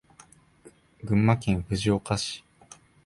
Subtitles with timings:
[1.05, 2.43] 群馬県藤岡市